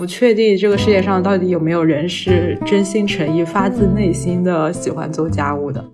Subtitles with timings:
[0.00, 5.84] 不确定这个世界上到底有没有人是真心诚意、发自内心的喜欢做家务的。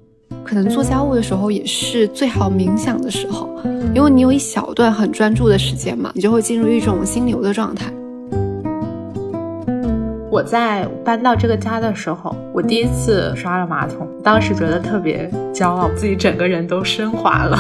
[0.45, 3.49] 可能做家务的时候也是最好冥想的时候，
[3.93, 7.93] 因为你有一小段很专注的时间嘛，你就会进入一种心流的状态。
[10.31, 17.59] 我在搬到这个家的时候，我第一次刷了马桶，当时觉得特别骄傲，自己整个人都升华了。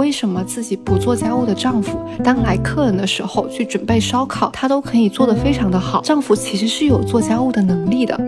[0.00, 6.00] 为什么自己不做家务的丈夫，当来客人的时候去准备烧烤，他都可以做得非常的好？
[6.00, 8.18] 丈夫其实是有做家务的能力的。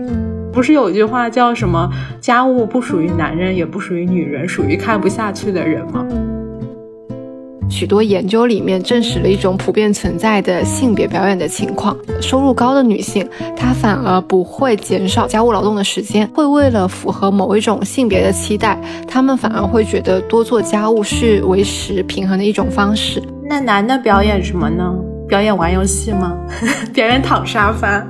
[0.53, 1.89] 不是有一句话叫什么？
[2.21, 6.05] 家务不属于男人，也不属于女人，属于看不下去的人吗？
[7.73, 13.27] 许多研究里面证实了一种普遍存在的性别表演的情况：收入高的女性，
[13.57, 23.19] 她反而不会减少家务劳动的时间，会为了符合某一种性别的期待，她们反而会觉得多做家务是维持平衡的一种方式。
[23.49, 24.93] 那男的表演什么呢？
[25.27, 26.37] 表演玩游戏吗？
[26.93, 28.05] 表演躺沙发？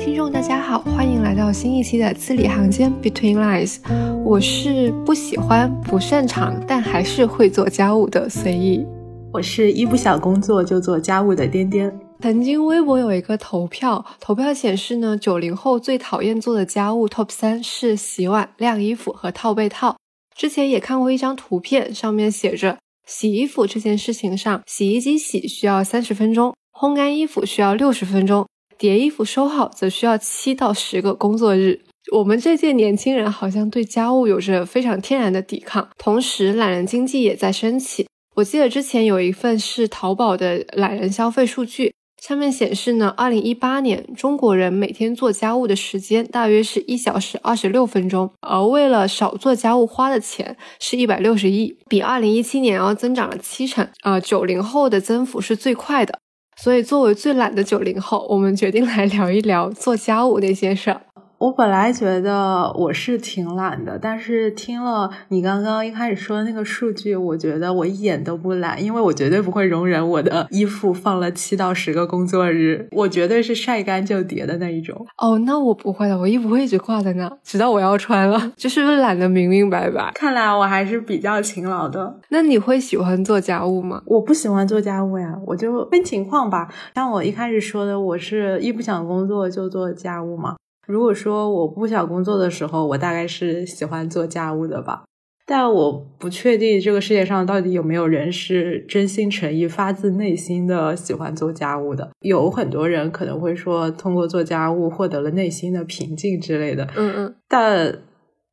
[0.00, 3.76] 听众大家好，欢迎来到新一期的字里行间 Between Lines。
[4.24, 8.86] 我是不喜欢、不擅长，但还是会做家务的随意。
[9.30, 11.94] 我是一不想工作就做家务的颠颠。
[12.20, 19.96] 曾经微博有一个投票，投票显示呢，九零后最讨厌做的家务 Top 三是洗碗、晾衣服和套被套。
[20.34, 28.46] 之前也看过一张图片，上面写着洗衣服这件事情上，洗衣机洗需要三十分钟，烘干衣服需要六十分钟。
[28.80, 31.80] 叠衣服收好则需要七到十个工作日。
[32.16, 38.06] 我们这届年轻人好像对家务有着非常天然的抵抗，同时懒人经济也在升起。
[38.36, 53.86] 我记得之前有一份是淘宝的懒人消费数据，上面显示呢，二零一八年中国人每天做家务的时间大约是一小时二十六分钟，而为了少做家务花的钱是一百六十亿，比二零一七年要增长了七成。
[54.00, 56.18] 啊，九零后的增幅是最快的。
[56.56, 61.00] 所以，作为最懒的九零后，我们决定来聊一聊做家务那些事儿。
[61.40, 75.06] 我本来觉得我是挺懒的，但是听了你刚刚一开始说的那个数据，我觉得我一点都不懒，因为我绝对不会容忍我的衣服放了七到十个工作日，我绝对是晒干就叠的那一种。
[75.16, 80.12] 哦，那我不会的，我衣服会一直挂在那，直到我要穿了， 就是懒得明明白白？
[80.14, 82.20] 看来我还是比较勤劳的。
[82.28, 84.02] 那你会喜欢做家务吗？
[84.04, 86.68] 我不喜欢做家务呀，我就分情况吧。
[86.94, 90.56] 像我一开始说的，我是一不想工作就做家务嘛。
[90.86, 95.04] 如果说我不想工作的时候，我大概是喜欢做家务的吧。
[95.46, 102.08] 但我不确定这个世界上到底有没有人是真心诚意、发自内心的喜欢做家务的。
[102.20, 106.88] 有很多人可能会说，通过做家务获得了内心的平静之类的。
[106.96, 107.34] 嗯嗯。
[107.48, 107.98] 但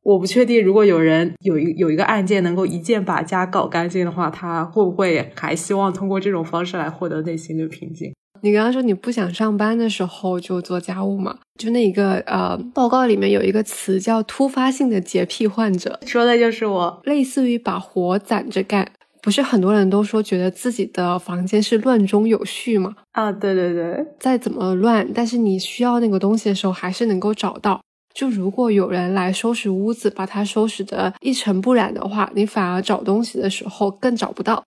[0.02, 8.12] 我不确定，如果有人有一有一个案件能够一键把家搞干净的话，他会不会还希望通过这种方式来获得内心的平静？
[8.42, 11.38] 你刚刚说你不想上班的时候就做家务嘛？
[11.58, 18.90] 就那一个呃，报告里面有一个词叫突发性的洁癖患者，说的就是我，类似于把活攒着干。
[19.20, 22.94] 不是很多人都说觉得自己的房间是乱中有序吗？
[23.12, 27.80] 啊，对对对，再怎么乱，但是你需要那个东西的时候还是能够找到。
[28.14, 34.64] 就如果有人来收拾屋子，把它收拾的一尘不染的话，你反而找东西的时候更找不到。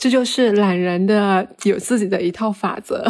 [0.00, 3.06] 这就是懒人的有自己的一套法则。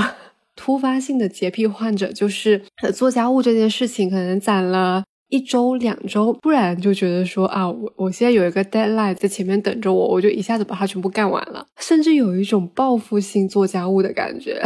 [0.57, 2.61] 突发性的洁癖患者就是
[2.93, 14.61] 做家务这件事情，可能攒了一周两周，不然就觉得说啊，我我现在有一个 deadline 在前面等着我，我就一下子把它全部干完了，甚至有一种报复性做家务的感觉。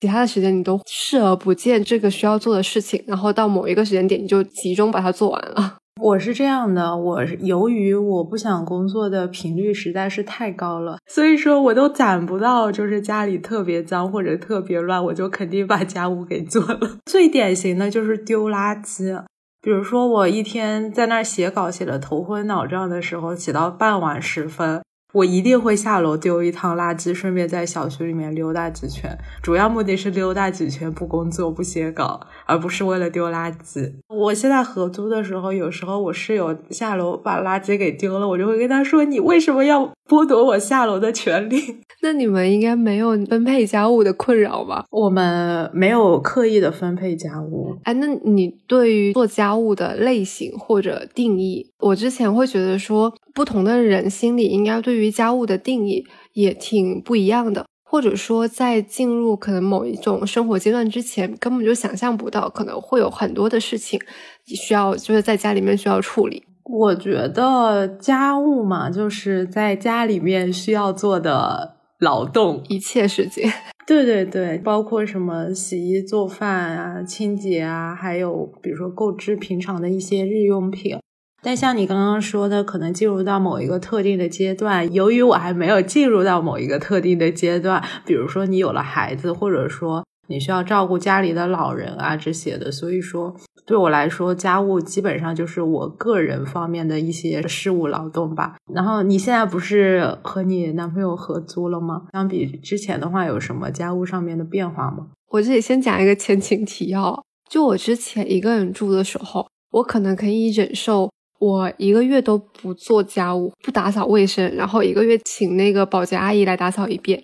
[0.00, 5.78] 其他的时间你都视而不见这个需要做的事情，然后到某一个时间点你就集中把它做完了。
[6.00, 16.98] 我是这样的，我由于我不想工作的频率实在是太高了，所以说我都攒不到，就是家里特别脏或者特别乱，我就肯定把家务给做了。
[17.06, 19.24] 最典型的就是丢垃圾，
[19.62, 24.82] 比如说我一天在那儿写稿写的头昏脑胀的时候，写到傍晚时分。
[25.14, 29.16] 我一定会下楼丢一趟垃圾，顺便在小区里面溜达几圈。
[29.40, 33.92] 主要目的是溜达几圈，不工作不写稿，而不是为了丢垃圾。
[34.08, 44.84] 我现在合租的时候，有时候我室友下楼把垃圾给丢了，我就会跟他说：“你为什么要剥夺我下楼的权利？” 那你们应该没有分配家务的困扰吧？
[44.90, 47.76] 我们没有刻意的分配家务。
[47.84, 53.14] 哎，那你对于做家务的类型或者定义，我之前会觉得说。
[53.34, 64.00] 不同的人心里应该对于家务的定义也挺不一样的，或者说在进入可能某一种生活阶段之前，根本就想象不到可能会有很多的事情
[64.46, 66.44] 需要就是在家里面需要处理。
[66.64, 73.50] 我觉得家务嘛，就是在家里面需要做的劳动，一切事情。
[73.86, 80.96] 对对对，包括什么洗衣做饭啊、清洁啊，还有比如说购置平常的一些日用品。
[81.44, 93.36] 但像你刚刚说的，可能进入到某一个特定的阶段，由于我还没有进入到某一个特定的阶段，比如说你有了孩子，或者说你需要照顾家里的老人啊这些的，所以说
[93.66, 98.56] 对我来说，家务基本上就是我个人方面的一些事务劳动吧。
[98.72, 102.04] 然后你现在不是和你男朋友合租了吗？
[102.14, 105.08] 相比之前的话，有什么家务上面的变化吗？
[105.28, 111.10] 我这里先讲一个前情提要，就我之前一个人住的时候，我可能可以忍受。
[111.38, 117.22] 我一个月都不做家务，不打扫卫生，然后一个月请那个保洁阿姨来打扫一遍，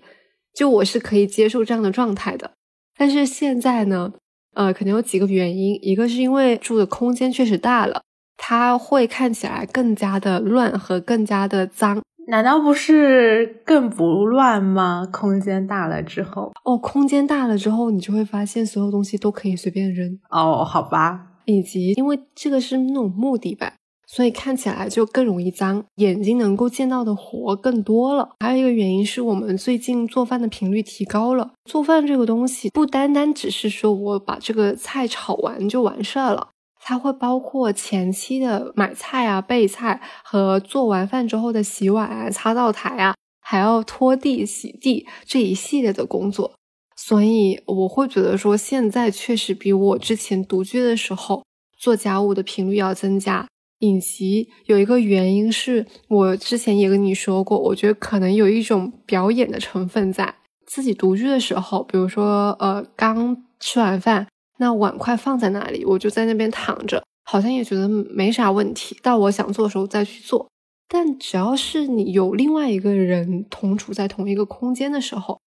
[0.54, 2.50] 就我是可以接受这样的状态的。
[2.98, 4.12] 但是现在呢，
[4.54, 8.02] 呃，可能有几个原因，一个是因为住的空间确实大了，
[8.36, 12.02] 它会看起来更加的乱和更加的脏。
[12.28, 15.08] 难道不是更不乱吗？
[15.10, 20.18] 空间大了之后，哦，空间大了之后，你就会发现所有东西都可以随便扔。
[20.30, 23.74] 哦，好吧，以及因为这个是那种目的吧。
[24.12, 28.30] 所以看起来就更容易脏，眼睛能够见到的活更多了。
[28.40, 31.52] 还有一个原因是我们最近做饭的频率提高了。
[31.64, 36.48] 做饭这个东西不单单只是说我把这个菜炒完就完事儿了，
[36.82, 46.50] 它会包括前期的买菜啊、备菜和做完饭之后的洗碗啊、擦灶台啊，还要拖地、洗地这一系列的工作。
[46.96, 51.44] 所以我会觉得说，现在确实比我之前独居的时候
[51.78, 53.46] 做家务的频率要增加。
[53.80, 60.32] 以及有一个原因是我之前也跟你说过，我觉得可能有一种表演的成分在
[60.66, 64.28] 自己独居的时候，比如说呃刚吃完饭，
[64.58, 68.96] 那碗筷放在那里，我就在那边躺着，好像也觉得没啥问题。
[69.02, 70.46] 到我想做的时候再去做。
[70.92, 75.40] 但只要是你有另外一个人同处在同一个空间的时候，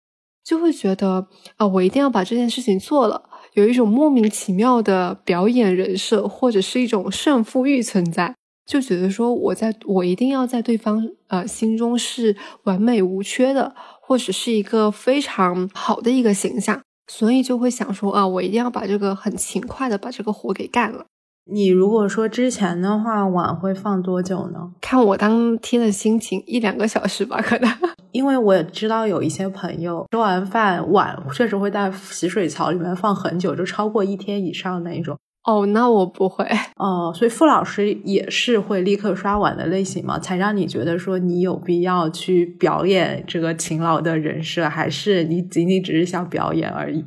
[0.44, 1.28] 就会觉得
[1.58, 3.30] 啊，我一定要把这件事情做了。
[3.54, 8.36] 有一种莫名其妙的表演人设，或者是一种胜负欲存在，
[8.66, 21.06] 就觉得说我在我一定要在对方呃心中是完美无缺的，或者是一个非常好的一个形象，所以就会想说啊，我一定要把这个很勤快的把这个活给干了。
[21.46, 24.72] 你如果说之前的话，碗会放多久呢？
[24.80, 27.70] 看我当天的心情，一两个小时吧，可能。
[28.14, 35.18] 因为我也知道有一些朋友吃完饭碗确实会在洗水槽里面放很久，就超过一天以上那一种。
[35.46, 36.48] 哦，那我不会。
[36.78, 40.18] 哦，所以傅老师也是会立刻刷碗的类型吗？
[40.18, 47.04] 才让你觉得说你有必要去表演这个勤劳的人设，还是你仅仅只是想表演而已？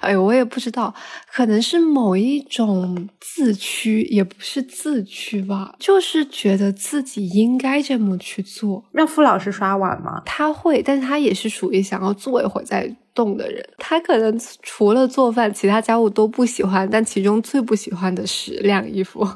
[0.00, 0.94] 哎，我也不知道，
[1.32, 8.84] 可能是某一种自驱，也不是自驱吧，就是觉得自己应该这么去做。
[8.92, 10.22] 让傅老师刷碗吗？
[10.24, 13.64] 他会，但是他也是属于想要坐一会儿再动的人。
[13.78, 19.26] 他可能除了做饭，其他家务都不喜欢，但其中最不喜欢的是晾衣服。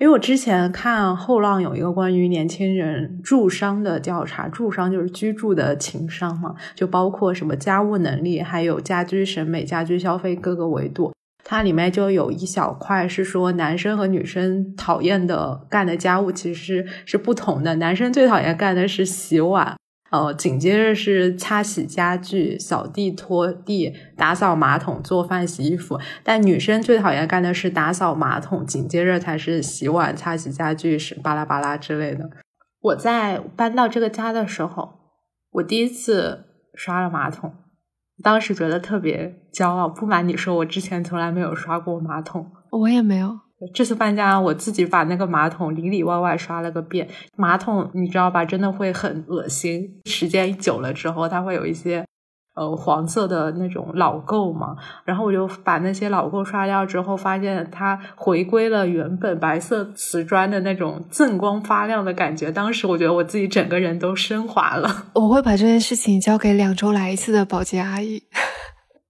[0.00, 11.12] 因为我之前看后浪有一个关于年轻人住商的调查，住商就是居住的情商嘛，就包括什么家务能力，还有家居审美、家居消费各个维度。
[11.44, 19.76] 它里面就有一小块是说男生和女生讨厌的干的家务其实是不同的，男生最讨厌干的是洗碗。
[20.14, 25.98] 呃，紧接着是擦洗家具、扫地、拖地、打扫马桶、做饭、洗衣服。
[26.22, 32.30] 但女生最讨厌干的是打扫马桶，紧接着才是洗碗、擦洗家具，是巴拉巴拉之类的。
[32.80, 35.00] 我在搬到这个家的时候，
[35.50, 36.44] 我第一次
[36.76, 37.52] 刷了马桶，
[38.22, 39.88] 当时觉得特别骄傲。
[39.88, 43.40] 不瞒你说，我之前从来没有刷过马桶，我也没有。
[43.72, 47.08] 这次搬家，我自己把那个马桶里里外外刷了个遍。
[47.36, 50.00] 马桶你知道吧，真的会很恶心。
[50.04, 52.04] 时间久了之后，它会有一些
[52.54, 54.76] 呃黄色的那种老垢嘛。
[55.04, 62.50] 然后我就把那些老垢刷掉之后，发现它回归了原本白色瓷砖的那种锃光发亮的感觉。
[62.50, 65.06] 当时我觉得我自己整个人都升华了。
[65.14, 68.22] 我会把这件事情交给两周来一次的保洁阿姨。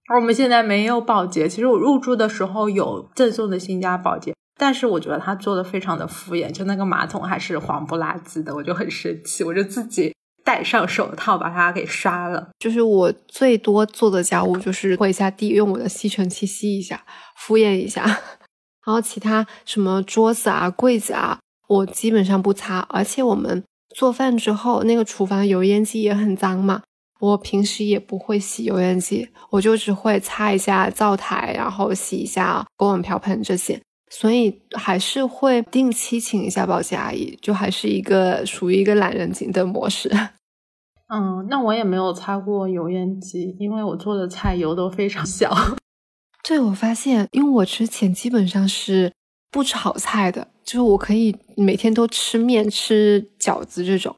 [0.07, 4.34] 而 我们现在没有保洁，其实我入住的时候有赠送的新家保洁。
[4.57, 12.49] 但是我觉得他做的非常的敷衍，就那个马桶还是黄不拉几的，我就很生气，我就自己戴上手套把它给刷了。
[12.57, 17.03] 就是我最多做的家务就是拖一下地，用我的吸尘器吸一下，
[17.35, 18.03] 敷衍一下。
[18.85, 22.79] 然后其他什么桌子啊、柜子啊，我基本上不擦。
[22.89, 23.63] 而且我们
[23.95, 26.83] 做饭之后，那个厨房油烟机也很脏嘛，
[27.19, 33.81] 我平时也不会洗油烟机，我就只会擦一下灶台，然后洗一下锅碗瓢盆这些。
[34.09, 40.09] 所以还是会定期请一下保洁阿姨，就还是一个属于一个懒人型的模式。
[41.13, 45.55] 嗯，那我也没有擦过油烟机，因为我做的菜油都非常小。
[46.43, 49.11] 对，我发现，因为我之前基本上是
[49.51, 54.15] 不炒菜的，就是我可以每天都吃面、吃饺子这种。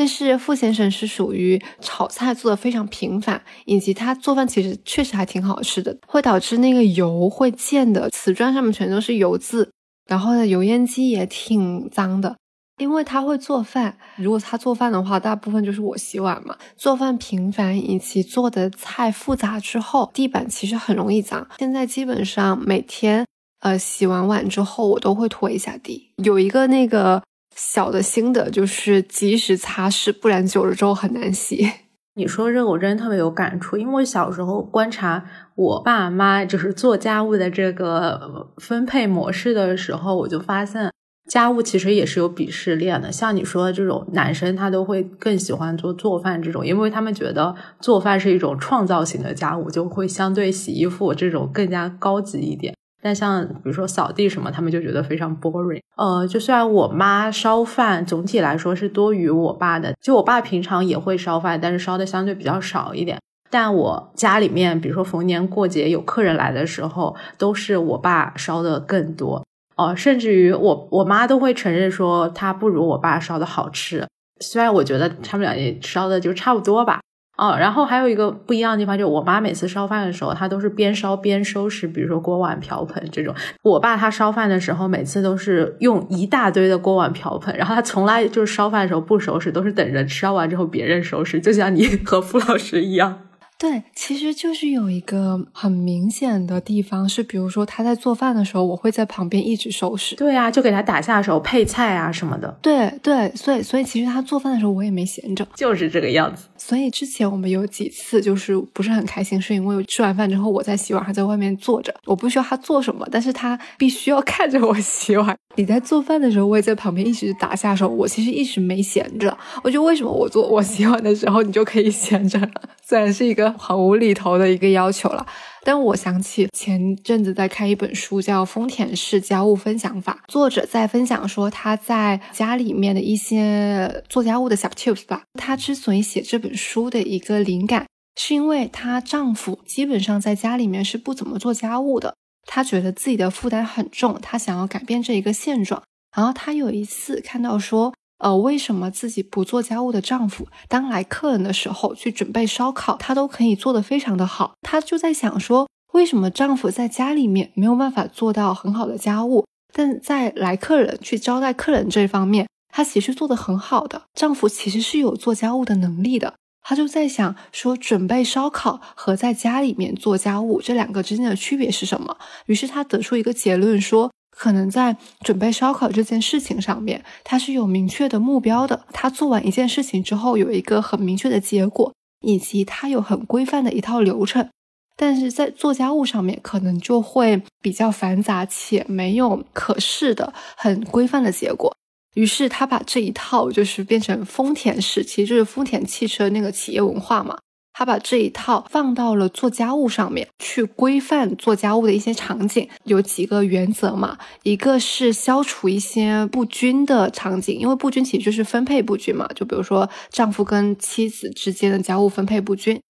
[0.00, 9.70] 但是傅先生是属于炒菜做的非常频繁，以及他做饭其实确实还挺好吃的，会导致那个油会溅的，瓷砖上面全都是油渍，
[10.08, 12.34] 然后呢，油烟机也挺脏的。
[12.78, 16.56] 因为他会做饭，如果他做饭的话，大部分就是我洗碗嘛。
[16.78, 21.46] 做饭频繁以及做的菜复杂之后，地板其实很容易脏。
[21.58, 23.26] 现在基本上每天，
[23.60, 26.10] 呃，洗完碗之后，我都会拖一下地。
[26.24, 27.22] 有一个那个
[27.54, 31.70] 小的心得，就是及时擦拭，不然久了之后很难洗。
[32.14, 40.90] 你说这个我真的特别有感触，因为我小时候观察我爸妈就是做家务的这个分配模式的时候，我就发现。
[41.28, 52.74] 家务其实也是有鄙视链的，像你说的这种男生，他都会更喜欢做做饭这种，因为他们觉得做饭是一种创造型的家务，就会相对洗衣服这种更加高级一点。
[53.02, 55.80] 但像比如说扫地什么，他们就觉得非常 boring。
[55.96, 63.18] 呃，就虽然我妈烧饭总体来说是多于我爸的，就我爸平常也会烧饭，但是烧的相对比较少一点。
[63.50, 69.44] 但我家里面，比如说逢年过节有客人来的时候，都是我爸烧的更多。
[69.76, 74.06] 哦，甚至于我我妈都会承认说，她不如我爸烧的好吃。
[74.40, 77.00] 虽然我觉得他们俩也烧的就差不多吧。
[77.40, 83.34] 哦，然后还有一个不一样的地方，就是我妈每次烧饭的时候，她都是边烧边收拾，比如说锅碗瓢盆这种。
[83.62, 93.20] 我爸他烧饭的时候，每次都是用一大堆的锅碗瓢盆，然后他从来就是烧饭的时候不收拾，都是等着烧完之后别人收拾，就像你 和付老师一样。
[93.58, 100.16] 对，其实就是有一个很明显的地方，是比如说他在做饭的时候，我会在旁边一直收拾。
[100.16, 102.58] 对啊，就给他打下手、配菜啊什么的。
[102.62, 106.46] 对对，所以所以其实他做饭的时候，我也没闲着，就是这个样子。
[106.62, 115.34] 所以之前我们有几次就是不是很开心，是因为吃完饭之后我在洗碗，他在外面坐着，我不需要他做什么，但是他必须要看着我洗碗。
[115.56, 119.36] 你在做饭的时候，我也在旁边一直打下手，我其实一直没闲着。
[119.64, 122.38] 我就为什么我做我洗碗的时候，你就可以闲着？
[122.86, 125.26] 虽然是一个很无厘头的一个要求了，
[125.62, 135.22] 但我想起前阵子在看一本书，叫《丰田式家务分享法》，作者在分享说他在家里面的一些做家务的小 tips 吧。
[135.34, 137.86] 他之所以写这本书的一个灵感，
[138.16, 142.14] 是因为她丈夫基本上在家里面是不怎么做家务的。
[142.46, 145.82] 她觉得自己的负担很重，她想要改变这一个现状。
[146.16, 154.52] 然后她有一次看到说，呃，为什么自己不做家务的丈夫，当来客人的时候去准备烧烤，他都可以做得非常的好。
[154.62, 164.02] 她就在想说，为什么丈夫在家里面没有办法做到很好的家务，但在来客人去招待客人这方面，他其实做得很好的。
[164.14, 166.34] 丈夫其实是有做家务的能力的。
[166.62, 172.18] 他就在想说，准备烧烤和在家里面做家务这两个之间的区别是什么？
[172.44, 178.86] 于是他得出一个结论说，可能在准备烧烤这件事情上面，他是有明确的目标的。
[178.90, 181.92] 他做完一件事情之后，有一个很明确的结果，
[182.22, 184.48] 以及他有很规范的一套流程。
[184.96, 191.76] 但是在做家务上面，可能就会比较繁杂且没有可视的很规范的结果。
[192.14, 197.36] 于是他把这一套就是变成丰田式，其实就是丰田汽车那个企业文化嘛。
[197.72, 204.18] 他把这一套放到了做家务上面去规范做家务的一些场景，有几个原则嘛。
[204.42, 209.28] 一个是消除一些不均的场景，因为不均其实就是分配不均嘛。
[209.34, 212.80] 就比如说丈夫跟妻子之间的家务分配不均，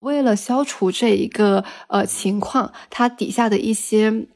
[0.00, 4.26] 为了消除这一个呃情况，它底下的一些。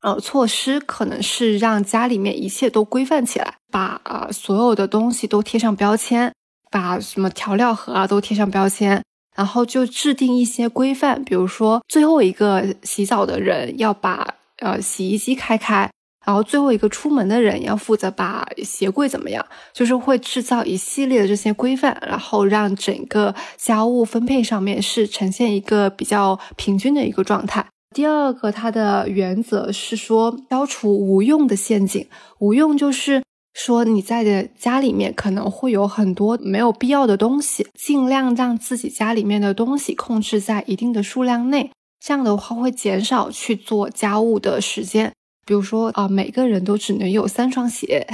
[0.00, 6.30] 呃，措施可能是让家里面一切都规范起来，把啊所有的东西都贴上标签，
[6.70, 9.02] 把什么调料盒啊都贴上标签，
[9.34, 15.90] 然后就制定一些规范，比如说最后一个洗澡的人要把呃洗衣机开开，
[16.24, 27.66] 然后最后一个出门的人要负责把鞋柜怎么样，就是会制造一系列的这些规范，然后让整个家务分配上面是呈现一个比较平均的一个状态。
[27.94, 32.04] 第二个，它的原则是说消除无用的陷阱。
[32.40, 33.22] 无用就是
[33.54, 41.70] 说你在的家里面可能会有很多没有必要的东西，尽量让自己家里面的东西控制在一定的数量内。
[42.04, 45.12] 这样的话会减少去做家务的时间。
[45.46, 48.06] 比如说啊，每个人都只能有三双鞋，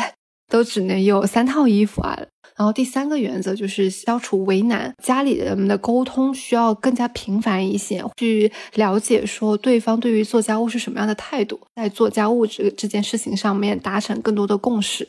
[0.49, 2.19] 都只能有三套衣服啊。
[2.57, 15.09] 然后第三个原则就是消除为难，家里人们的沟通需要更加频繁一些，去了解说对方对于做家务是什么样的态度，在做家务这这件事情上面达成更多的共识。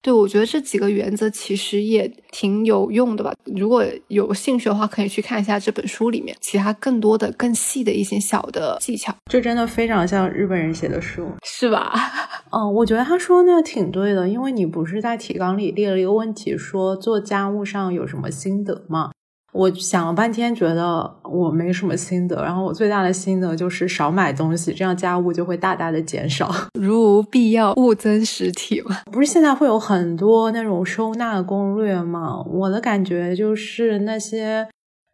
[0.00, 3.34] 对，我觉得这几个原则其实也挺有用的吧。
[3.56, 9.12] 如果有兴趣的话，可以去看一下这本书里面其他更多的、更细的一些小的技巧。
[9.30, 11.92] 这真的非常像日本人写的书，是吧？
[12.50, 19.10] 嗯，我觉得他说那个挺对的，因为你不是在提纲里列了一个问题，说做家务上有什么心得吗？
[19.52, 22.42] 我想了半天，觉得我没什么心得。
[22.44, 26.52] 然后我最大的心得就是少买东西，这样家务就会大大的减少。
[26.78, 28.98] 如无必要，勿增实体嘛。
[29.10, 32.42] 不是现在会有很多那种收纳攻略吗？
[32.46, 34.68] 我的感觉就是那些。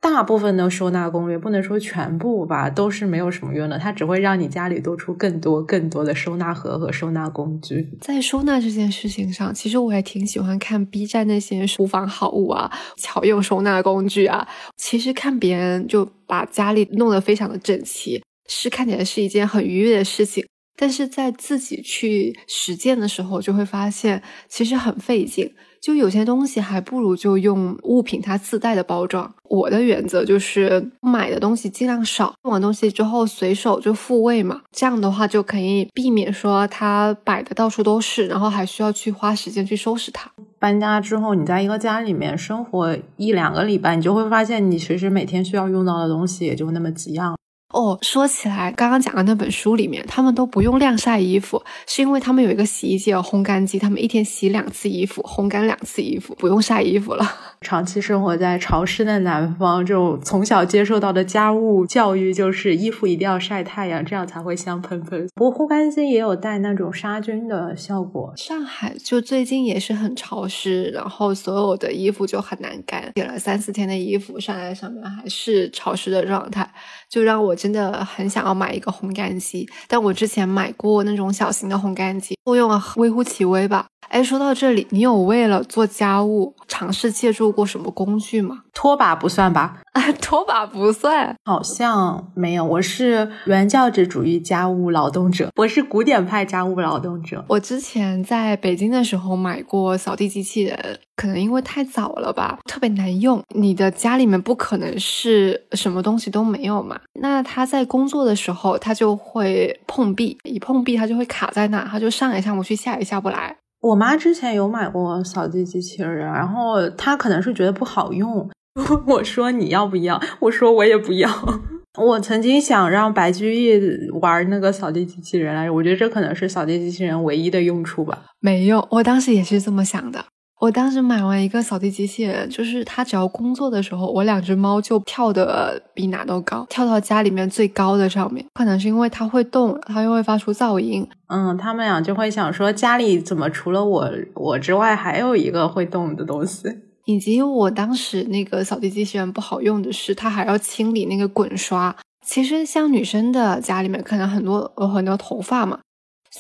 [0.05, 3.79] 大部分的收纳攻略不能说全部吧，都是没有什么用的。
[3.79, 7.89] 它只会让你家里多出更多更多的收纳盒和收纳工具。
[8.03, 14.47] 在收纳这件事情上，其实我也挺喜欢看 B 站那些厨房好物啊、巧用收纳工具啊。
[14.77, 20.45] 其实看别人就把家里弄得非常的整齐，是看起来是一件很愉悦的事情。
[20.77, 25.55] 但是在自己去实践的时候，就会发现其实很费劲。
[25.85, 29.31] 就有些东西还不如就用物品它自带的包装。
[29.51, 34.63] 我的原则就是买的东西尽量少，用完东西之后随手就复位嘛。
[34.73, 40.31] 这样的话就可以避免说它摆的到处都是，然后还需要去花时间去收拾它。
[40.59, 47.37] 搬家之后，你在一个家里面生活一两个礼拜，你就会发现你其实每天需要用到的东西也就那么几样。
[47.75, 57.25] 哦，说起来，刚刚讲的那本书里面，他们都不用晾晒衣服，是因为他们有一个洗衣机和烘干机，他们一天洗两次衣服，烘干两次衣服，不用晒衣服了。
[57.61, 65.27] 长期生活在潮湿的南方，这种从小接受到的家务教育就是衣服一定要晒太阳，这样才会香喷喷。
[65.35, 68.33] 不过烘干机也有带那种杀菌的效果。
[68.37, 76.71] 上海就最近也是很潮湿，然后所有的衣服就很难干，洗了三四天的衣服晒在上面还是潮湿的状态。
[77.15, 83.87] 就让我真的很想要买一个烘干机，但我之前买过那种小型的烘干机，作用微乎其微吧。
[84.15, 88.63] 哎，说到这里，你有为了做家务尝试借助过什么工具吗？
[88.73, 89.81] 拖把不算吧？
[89.91, 92.65] 啊，拖把不算，好像没有。
[92.65, 97.45] 我是原教旨主义家务劳动者，我是古典派家务劳动者。
[97.49, 103.43] 我之前在北京的时候买过扫地机器人，可能因为太早了吧，特别难用。
[103.57, 107.01] 你的家里面不可能是什么东西都没有嘛？
[107.15, 113.57] 那它在工作的时候，它就会碰壁，一碰壁它就会卡在那，它就上也上不去，下也下不来。
[113.85, 118.49] 我妈之前有买过扫地机器人，然后她可能是觉得不好用。
[119.07, 120.19] 我说你要不要？
[120.41, 121.31] 我说我也不要。
[122.01, 128.25] 我曾经想让白居易玩那个扫地机器人来着，我觉得这可能是扫地机器人唯一的用处吧。
[128.41, 130.25] 没有，我当时也是这么想的。
[130.65, 138.43] 我当时买完一个扫地机器人，就是它只要工作的时候，我两只猫就跳的比哪都高，跳到家里面最高的上面。
[138.55, 141.07] 可能是因为它会动，它又会发出噪音。
[141.27, 146.67] 嗯，他们俩就会想说，家里怎么除了我我之外，还有一个会动的东西。
[147.05, 151.95] 以及我当时那个扫地机器人不好用的是，它还要清理那个滚刷。
[152.25, 155.79] 其实像女生的家里面，可能很多有很多头发嘛，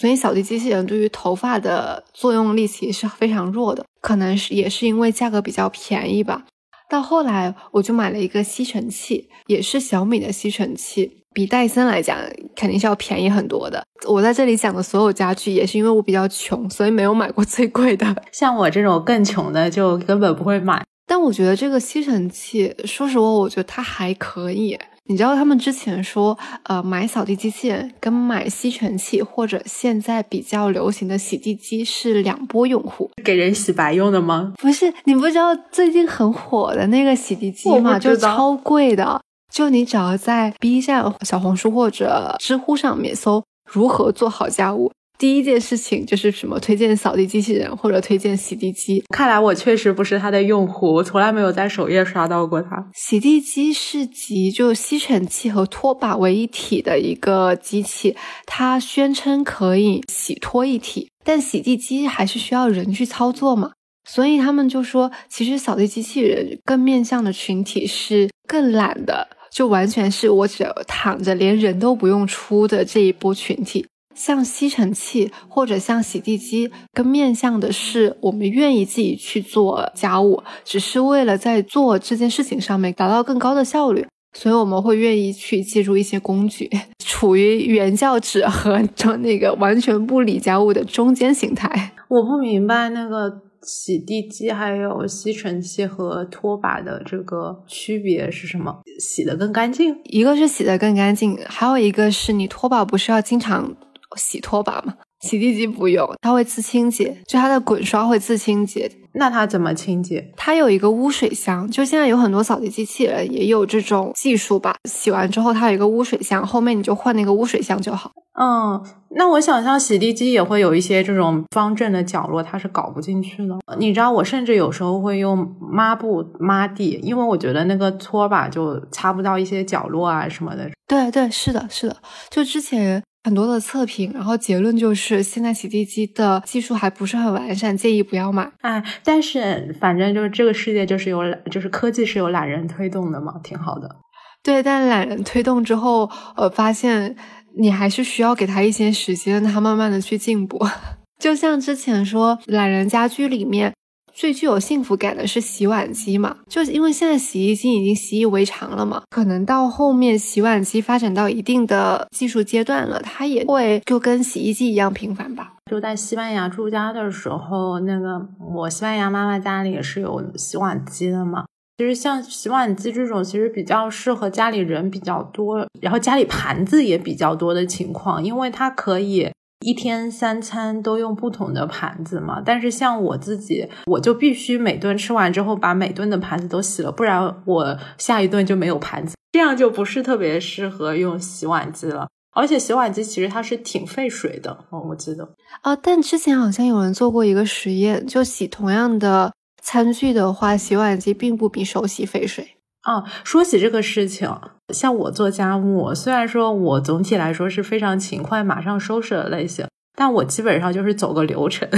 [0.00, 3.84] 所以扫地机器人对于头发的作用力其实是非常弱的。
[4.00, 6.44] 可能是也是因为价格比较便宜吧。
[6.90, 11.22] 到后来我就买了一个吸尘器，也是小米的吸尘器。
[11.32, 12.16] 比戴森来讲，
[12.54, 13.82] 肯定是要便宜很多的。
[14.06, 18.06] 我在这里讲的所有家具，也是因为我比较穷，所以没有买过最贵的。
[18.30, 20.84] 像我这种更穷的，就根本不会买。
[21.06, 24.78] 但我觉得这个吸尘器，说实话，我觉得它还可以。
[25.06, 34.54] 你知道他们之前说，呃，买扫地机器人跟买吸尘器，或者现在比较流行的洗地机是两波用户，给人洗白用的吗？
[34.58, 37.98] 不是，你不知道最近很火的那个洗地机吗？
[37.98, 39.20] 就超贵的。
[39.52, 49.02] 就你只要在 B 站、小红书或者知乎上面搜如何做好家务，第一件事情就是什么推荐扫地机器人或者推荐洗地机。
[49.08, 52.84] 看来我确实不是它的用户，我从来没有在首页刷到过它。
[52.94, 63.72] 洗地机是集就吸尘器和拖把为一体的一个机器，它宣称可以洗拖一体，但洗地机还是需要人去操作嘛。
[64.06, 69.28] 所以他们就说，其实扫地机器人更面向的群体是更懒的。
[69.50, 86.70] 就完全是我只躺着，连人都不用出的这一波群体，像吸尘器或者像洗地机，更面向的是我们愿意自己去做家务，只是为了在做这件事情上面达到更高的效率，所以我们会愿意去借助一些工具，
[87.04, 88.80] 处于原教旨和
[89.18, 91.92] 那个完全不理家务的中间形态。
[92.08, 93.42] 我不明白那个。
[93.66, 98.82] 洗地机还有吸尘器和拖把的这个区别是什么？
[99.00, 103.74] 洗得更干净，一个是洗得更干净，还有一个是你拖把不是要经常
[104.16, 104.94] 洗拖把嘛？
[105.20, 108.90] 洗地机不用，它会自清洁，就它的滚刷会自清洁。
[109.16, 110.32] 那它怎么清洁？
[110.36, 114.74] 它有一个污水箱，就现在有很多扫地机器人也有这种技术吧。
[114.88, 118.10] 洗完之后，它有一个污水箱，后面你就换那个污水箱就好。
[118.36, 123.56] 嗯，那我想象洗地机也会有一些这种方正的角落，它是搞不进去的。
[123.78, 130.68] 你知道，我甚至有时候会用抹布抹地，因为我觉得那个搓把就擦不到一些角落啊什么的。
[130.88, 131.96] 对对，是的，是的。
[132.28, 138.48] 就之前很多的测评，然后结论就是现在洗地机的技术还不是很完善，建议不要买。
[138.60, 143.96] 哎，但是反正就是这个世界就是有就是科技是由懒人推动的嘛，挺好的。
[144.42, 147.16] 对，但懒人推动之后，呃，发现。
[147.56, 150.58] 你还是需要给他一些时间，他慢慢的去进步。
[151.20, 153.72] 就像之前说，懒人家居里面
[154.14, 165.54] 最具有幸福感的是洗碗机嘛，就是因为现在洗衣机已经习以为常了嘛，可能到后面洗碗机发展到一定的技术阶段了，它也会就跟洗衣机一样频繁吧。
[165.70, 168.24] 就在西班牙住家的时候，那个
[168.54, 171.44] 我西班牙妈妈家里也是有洗碗机的嘛。
[171.76, 179.28] 其实像洗碗机这种，其实比较适合家里人比较多，然后家里盘子也比较多的情况，因为它可以
[179.64, 182.42] 一天三餐都用不同的盘子嘛。
[182.44, 192.06] 但是像我自己，我就必须每顿吃完之后把每顿的盘子都洗了，不然我下一顿就没有盘子，这样就不是特别适合用洗碗机了。
[192.32, 195.28] 而且洗碗机其实它是挺费水的，哦，我记得
[195.62, 199.32] 啊，但之前好像有人做过一个实验，就洗同样的。
[199.66, 202.46] 餐具的话，洗碗机并不比手洗费水
[202.84, 203.04] 啊。
[203.24, 204.30] 说起这个事情，
[204.72, 211.68] 像我做家务，虽然说我总体来说是非常勤快、马上收拾的类型，但我基本上就是走个流程，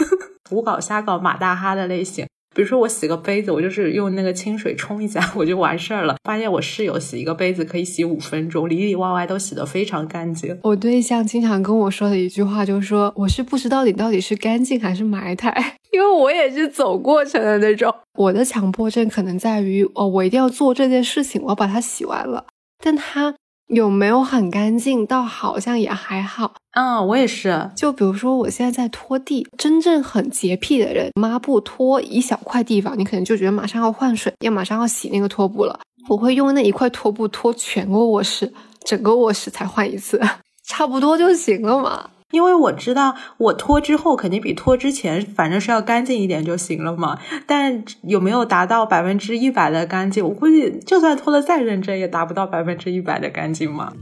[0.50, 2.26] 胡搞瞎搞、马大哈的类型。
[2.54, 6.16] 比如说我洗个杯子，我就是用那个清水冲一下， 我就完事儿了。
[6.22, 10.56] 发现我室友洗一个杯子可以洗五分钟，里里外外都洗得非常干净。
[10.62, 15.52] 我对象经常跟我说的一句话就是说，我是不知道你到底是干净还是埋汰，
[15.92, 17.92] 因为我也是走过程的那种。
[18.16, 22.46] 我的强迫症可能在于，哦，我一定要做这件事情，我要把它洗完了，
[22.82, 23.34] 但他。
[23.68, 25.06] 有没有很干净？
[25.06, 26.54] 倒好像也还好。
[26.72, 27.70] 嗯，我也是。
[27.74, 35.80] 就比如说，我现在在拖地，真正很洁癖的人，抹布拖一小块地方，你可能就觉得马上要换水，要马上要洗那个拖布了。
[36.08, 38.52] 我会用那一块拖布拖全个卧室，
[38.84, 40.20] 整个卧室才换一次，
[40.66, 42.10] 差不多就行了嘛。
[42.34, 47.16] 因为我知道，我脱之后肯定比脱之前，反正是要干净一点就行了嘛。
[47.46, 50.24] 但有没有达到百分之一百的干净？
[50.24, 53.92] 我估计就算脱的再认真，也达不到百分之一百的干净嘛。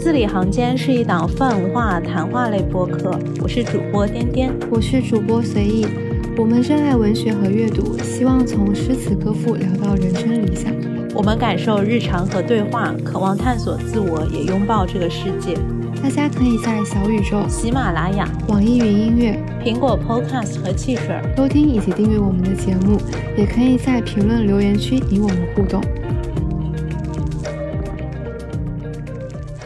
[0.00, 5.86] 字里行间是一档泛文化谈话类播客，我是主播颠颠，我是主播随意。
[6.36, 10.99] 我们热爱文学和阅读，希望从诗词歌赋聊到人生理想。
[11.12, 15.58] 我们感受日常和对话，渴望探索自我，也拥抱这个世界。
[16.02, 22.98] 大家可以在小宇宙、喜马拉雅、网易云音乐、苹果 Podcast 和汽水收听以及订阅我们的节目，
[23.36, 25.82] 也可以在评论留言区与我们互动。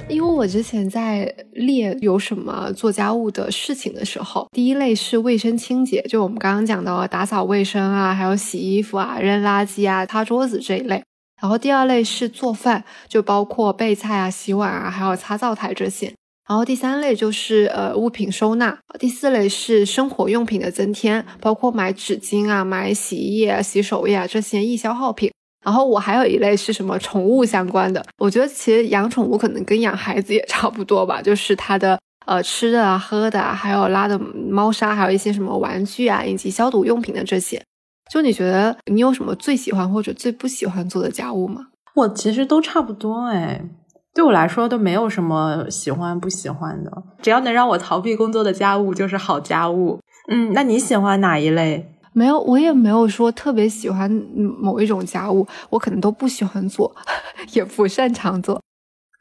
[0.08, 11.02] 因为我之前在列有什么做家务的事情的时候，第一类是卫生清洁，就我们刚刚讲到打扫卫生啊，还有洗衣服啊、扔垃圾啊、擦桌子这一类。
[11.44, 16.10] 然后第二类是做饭，就包括备菜啊、洗碗啊，还有擦灶台这些。
[16.48, 18.74] 然后第三类就是呃物品收纳。
[18.98, 25.30] 第四类是生活用品的增添，包括买纸巾啊、买洗衣液、啊洗手液啊这些易消耗品。
[25.62, 28.02] 然后我还有一类是什么宠物相关的。
[28.16, 37.62] 我觉得其实养宠物可能跟养孩子也差不多吧，就是它的呃吃的啊、喝的啊，还有拉的猫砂，还有一些什么玩具啊，以及消毒用品的这些。
[38.10, 41.68] 就你觉得你有什么最喜欢或者最不喜欢做的家务吗？
[41.94, 43.64] 我其实都差不多哎，
[44.12, 50.00] 对我来说都没有什么喜欢不喜欢的，只要能让我逃避工作的家务就是好家务。
[50.28, 51.90] 嗯，那你喜欢哪一类？
[52.12, 56.94] 没有，我也没有说特别喜欢某一种家务，我可能都不喜欢做，
[57.54, 58.60] 也不擅长做。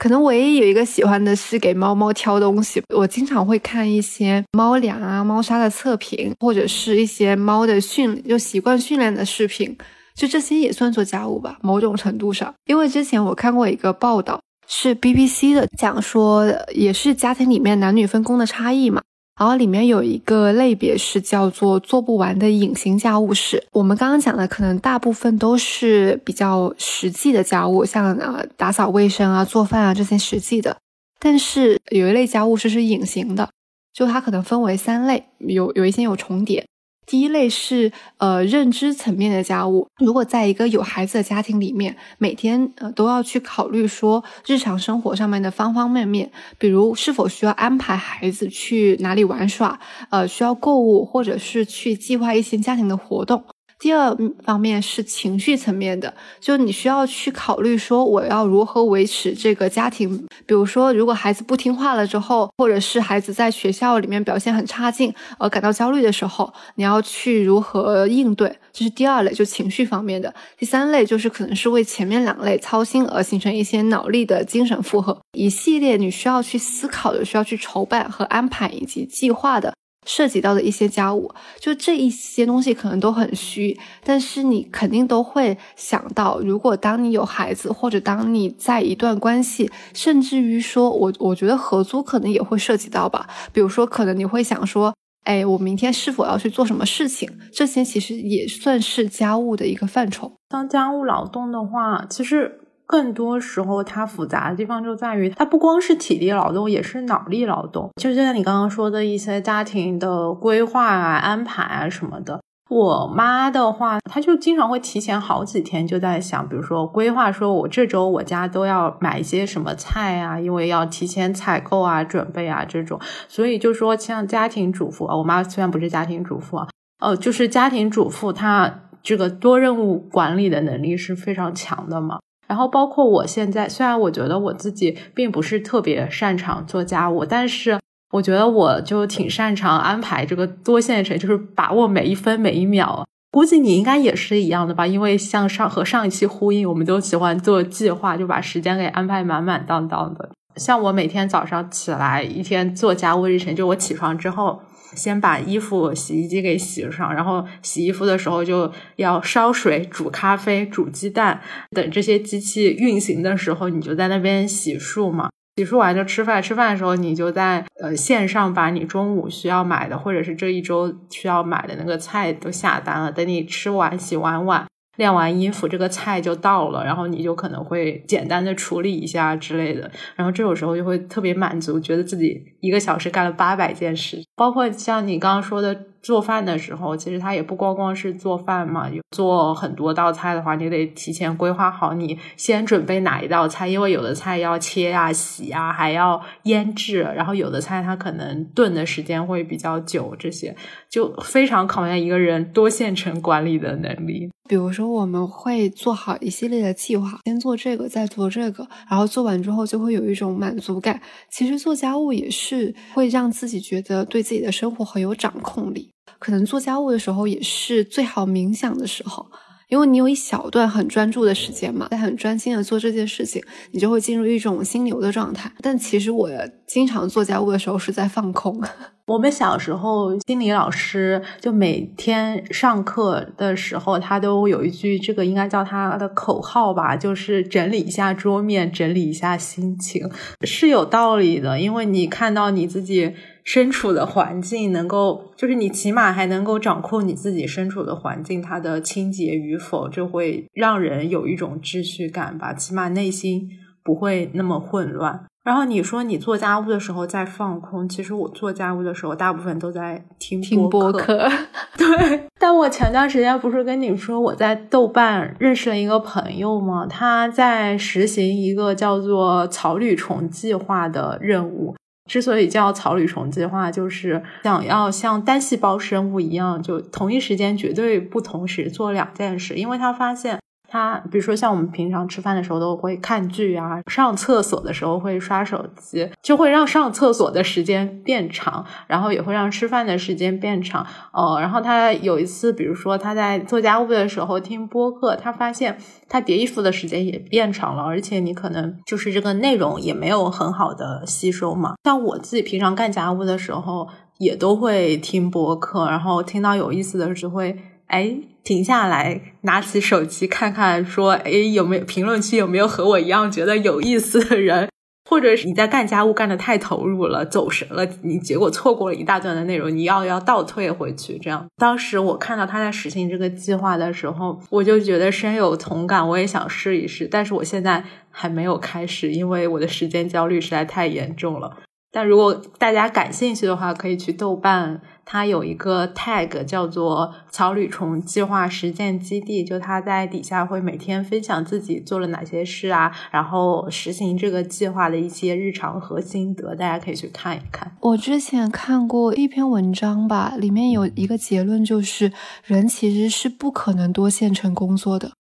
[0.04, 9.78] 可能唯一有一个喜欢的是给猫猫挑东西，我经常会看一些猫粮啊、猫砂的测评，或者是一些猫的训就习惯训练的视频，
[10.14, 12.54] 就这些也算做家务吧，某种程度上。
[12.66, 19.02] 因为之前我看过一个报道，是 BBC 的，讲说也是家庭里面男女分工的差异嘛。
[19.36, 23.64] 然后里面有一个类别是叫做做不完的隐形家务事。
[23.72, 30.78] 我们刚刚讲的可能大部分都是比较实际的家务，像呃打扫卫生啊、做饭啊这些实际的。
[31.20, 33.50] 但是有一类家务事是隐形的，
[33.94, 36.66] 就它可能分为三类，有有一些有重叠。
[37.06, 39.88] 第一类是呃认知层面的家务。
[39.98, 53.44] 如果在一个有孩子的家庭里面，每天呃都要去考虑说日常生活上面的方方面面，比如是否需要安排孩子去哪里玩耍，呃需要购物，或者是去计划一些家庭的活动。
[53.84, 60.26] 第二方面是情绪层面的，就你需要去考虑说我要如何维持这个家庭。
[60.46, 68.58] 比如说，如果孩子不听话了之后，或者是孩子在学校里面表现很差劲，而感到焦虑的时候，你要去如何应对？
[68.72, 70.34] 这是第二类，就情绪方面的。
[70.58, 79.74] 第三类就是可能是为前面两类操心而形成一些脑力的精神负荷，一系列你需要去思考的、需要去筹办和安排以及计划的。
[80.06, 93.28] 涉及到的一些家务，就这一些东西可能都很虚，但是你肯定都会想到，如果当你有孩子，或者当你在一段关系，甚至于说，我我觉得合租可能也会涉及到吧。
[93.52, 97.30] 比如说，可能你会想说，哎，我明天是否要去做什么事情？
[97.52, 100.34] 这些其实也算是家务的一个范畴。
[100.50, 102.60] 当家务劳动的话，其实。
[102.86, 107.90] 更多时候，它复杂的地方就在于，它不光是体力劳动，也是脑力劳动。
[108.02, 112.40] 就像你刚刚说的一些家庭的规划啊、安排啊什么的。
[112.70, 123.00] 我妈的话，她就经常会提前好几天就在想，比如说规划，说我这周我家都要买一些什么菜啊，因为要提前采购啊、准备啊这种。
[123.28, 126.68] 所以就说像家庭主妇啊，我妈虽然不是家庭主妇啊，
[127.00, 132.20] 哦，就是家庭主妇，她这个多任务管理的能力是非常强的嘛。
[132.48, 137.80] 然后包括我现在，虽然我觉得我自己并不是特别擅长做家务，但是
[138.12, 143.06] 我觉得我就挺擅长安排这个多线程，就是把握每一分每一秒。
[143.32, 144.86] 估计你应该也是一样的吧？
[144.86, 150.30] 因为像上和上一期呼应，我们都喜欢做计划，就把时间给安排满满当当的。
[150.58, 154.62] 像我每天早上起来，一天做家务日程，就我起床之后。
[154.96, 165.30] 先把衣服洗衣机给洗上，然后洗衣服的时候就要烧水、煮咖啡、煮鸡蛋，等这些机器运行的时候，你就在那边洗漱嘛。
[165.56, 173.12] 洗漱完就吃饭，吃饭的时候你就在呃线上把你中午需要买的或者是这一周需要买的那个菜都下单了。
[173.12, 174.66] 等你吃完、洗完碗。
[174.98, 185.93] 晾完衣服，这个菜就到了，然后你就可能会简单的处理一下之类的，然后这种时候就会特别满足，觉得自己一个小时干了八百件事，包括像你刚刚说的。
[186.04, 188.88] 做饭的时候，其实它也不光光是做饭嘛。
[189.10, 200.56] 做很多道菜的话，你得提前规划好，你先准备哪一道菜，因为有的菜要切啊、洗啊，还要腌制，然后有的菜它可能炖的时间会比较久，这些
[200.90, 204.30] 就非常考验一个人多线程管理的能力。
[204.50, 211.00] 比如说，我们会做好一系列的计划，先做这个，再做这个，然后做完之后就会有一种满足感。
[211.30, 215.93] 其实做家务也是会让自己觉得对自己的生活很有掌控力。
[216.24, 219.26] 可能做家务的时候也是最好冥想的时候，
[219.68, 225.52] 因为你有一小段很专注的时间嘛，在很专心的做这件事情，你就会进入一种心流的状态。
[225.60, 226.30] 但其实我
[226.66, 228.64] 经常做家务的时候是在放空。
[229.06, 240.10] 我们小时候，心理老师就每天上课的时候，他都有一句，这个应该叫他的口号吧，就是整理一下桌面，整理一下心情，
[240.48, 241.60] 是有道理的。
[241.60, 243.12] 因为你看到你自己
[243.44, 253.50] 身处的环境，能够就是你起码还能够掌控你自己身处的环境，它的清洁与否，就会让人有一种秩序感吧，起码内心
[253.84, 255.26] 不会那么混乱。
[255.44, 261.30] 然后你说你做家务的时候在放空，其实我做家务的时候大部分都在听播客。
[261.78, 266.88] 对，但我前段时间不是跟你说我在豆瓣认识了一个朋友吗？
[266.88, 271.76] 他在实行一个叫做“草履虫计划”的任务。
[272.06, 280.43] 之所以叫“草履虫计划”，就是想要像单细胞生物一样，就同一时间绝对不同时做两件事，因为他发现。
[280.74, 290.84] 他比如说像我们平常吃饭的时候都会看剧啊，上厕所的时候会刷手机，就会让上厕所的时间变长，然后也会让吃饭的时间变长。
[291.12, 295.78] 哦，然后他有一次，比如说他在做家务的时候听播客，他发现
[296.10, 301.76] 他叠衣服的时间也变长了，而且你可能就是这个内容也没有很好的吸收嘛。
[301.84, 307.60] 像我自己平常干家务的时候也都会听播客，然后听到有意思的就会。
[307.86, 314.70] 哎，停下来，拿起手机看看，说，哎，有没有评论区有没有和我一样觉得有意思的人？
[315.10, 321.20] 或者是你在干家务干的太投入了，走神了，你结果错过了一大段的内容，你要要倒退回去。
[321.20, 331.58] 这样，当时我看到他在实行这个计划的时候，我就觉得深有同感，我也想试一试，但是我现在还没有开始，因为我的时间焦虑实在太严重了。
[331.92, 347.76] 但如果大家感兴趣的话，可以去豆瓣，它有一个 tag 叫做“草履虫计划实践基地”，就他在底下会每天分享自己做了哪些事啊，然后实行这个计划的一些日常和心得，大家可以去看一看。
[347.82, 352.14] 我之前看过一篇文章吧，里面有一个结论，就是
[352.46, 355.12] 人其实是不可能多线程工作的。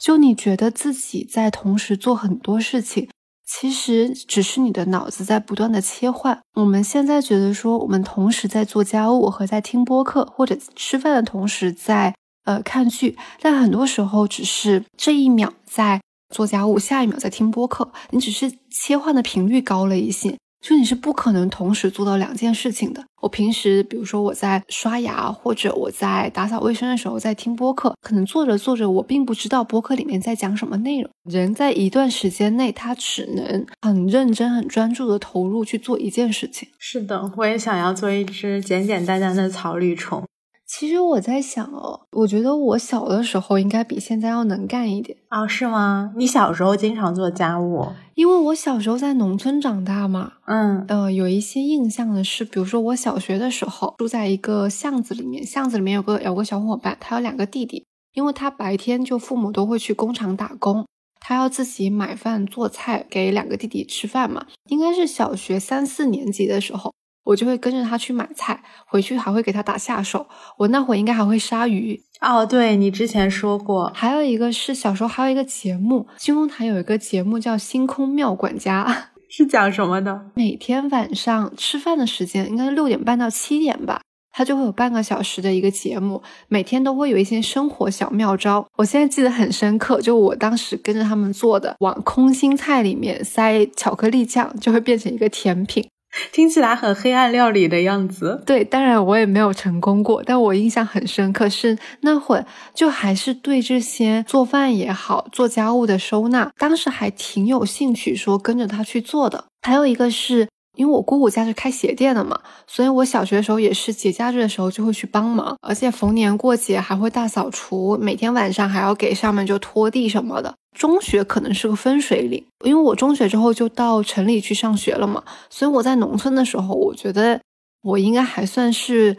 [0.00, 3.08] 就你觉得自己在同时做很多事情。
[3.52, 6.40] 其实只是你的脑子在不断的切换。
[6.54, 16.00] 我们现在觉得说，我们同时在做家务和在听播客，或者吃饭的同时在呃看剧，但很多时候只是这一秒在
[16.32, 20.38] 做家务，下一秒在听播客，你只是切换的频率高了一些。
[20.60, 23.04] 就你是不可能同时做到两件事情的。
[23.22, 31.10] 我平时，比如说我在刷牙或者我在打扫卫生的时候，在听播客，可能做着做着，我并不知道播客里面在讲什么内容。
[31.24, 36.68] 人在一段时间内，他只能很认真、很专注的投入去做一件事情。
[36.78, 40.24] 是的，我也想要做一只简简单单的草履虫。
[40.72, 45.44] 其实我在想哦，我觉得我小的时候应该比现在要能干一点啊？
[45.44, 46.12] 是吗？
[46.16, 47.88] 你小时候经常做家务？
[48.14, 50.34] 因为我小时候在农村长大嘛。
[50.46, 60.86] 嗯呃，有一些印象的是，比如说我小学的时候住在一个巷子里面，巷子里面有个有个小伙伴，他有两个弟弟，因为他白天就父母都会去工厂打工，
[61.20, 64.46] 他要自己买饭做菜给两个弟弟吃饭嘛。
[64.68, 66.94] 应该是小学三四年级的时候。
[67.24, 70.26] 我就会跟着他去买菜，回去还会给他打下手。
[70.58, 72.44] 我那会应该还会杀鱼哦。
[72.44, 78.84] 对你之前说过，还有一个是小时候还有一个节目，金空台有一个节目叫《星空妙管家》，
[79.28, 80.26] 是讲什么的？
[80.34, 84.00] 每天晚上吃饭的时间应该是六点半到七点吧，
[84.32, 88.66] 他就会有半个小时的一个节目，每天都会有一些生活小妙招。
[88.76, 95.86] 我现在记得很深刻，就我当时跟着他们做的，往空心菜里面塞巧克力酱，就会变成一个甜品。
[96.32, 98.42] 听起来很黑暗料理的样子。
[98.46, 102.44] 对，当然我也没有成功过，但我印象很深刻，是那会
[102.74, 109.44] 就还是对这些做饭也好、做家务的收纳，当时还挺有兴趣，说跟着他去做的。
[109.62, 110.48] 还有一个是。
[110.76, 120.54] 因为我姑姑家是开鞋店的嘛，所以我小学的时候也是节假日的时候就会去帮忙，而且逢年过节还会大扫除，每天晚上还要给上面就拖地什么的。
[120.76, 127.40] 中学可能是个分水岭，因为我中学之后就到城里去上学了嘛，所以我在农村的时候，我觉得
[127.82, 129.16] 我应该还算是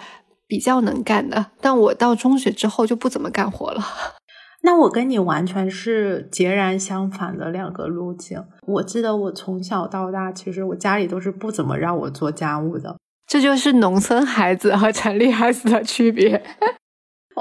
[0.47, 3.83] 比较能干的，但我到中学之后就不怎么干活了。
[4.63, 8.43] 那我跟你完全是截然相反的两个路径。
[8.67, 12.95] 我记得我从小到大，其实我家里都是不怎么让我做家务的。
[13.25, 16.43] 这就是农村孩子和城里孩子的区别。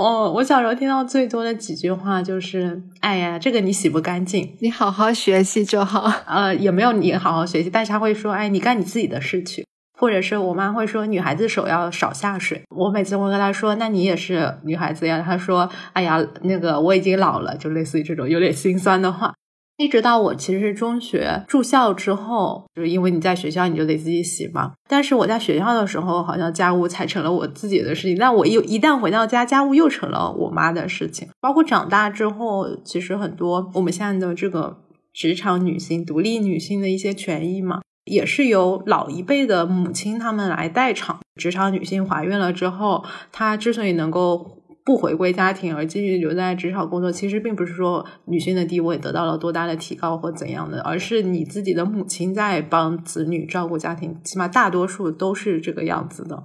[0.01, 9.67] 哦，我小时候听到最多的几句话就是：“哎呀，这个你洗不干净，你好好学习就好。”呃，也没有你好好学习，但是他会说：“哎，你干你自己的事去。”
[9.99, 15.23] 或者是我妈会说女孩子手要少下水，我每次会跟她说，那你也是女孩子呀。
[15.23, 19.35] 她说，哎呀，那个我已经老了，就类似于这种有点心酸的话。
[19.81, 24.73] 一直到我其实中学住校之后，就是因为你在学校你就得自己洗嘛。
[24.87, 28.15] 但是我在学校的时候，好像家务才成了我自己的事情。
[28.19, 31.29] 但我又一旦回到家，家务又成了我妈的事情。
[31.41, 34.83] 包括长大之后，其实很多我们现在的这个
[35.15, 37.81] 职场女性、独立女性的一些权益嘛。
[38.05, 41.21] 也是由老一辈的母亲他们来代偿。
[41.37, 44.60] 职场女性怀孕了之后，她之所以能够
[44.91, 56.43] 不回归家庭而继续留在职场工作，其实并不是说女性的地位得到了多大的提高或怎样的，而是你自己的母亲在帮子女照顾家庭，起码大多数都是这个样子的。